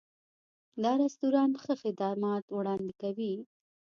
دا 0.83 0.91
رستورانت 1.01 1.55
ښه 1.63 1.73
خدمات 1.83 2.45
وړاندې 2.49 2.93
کوي. 3.01 3.33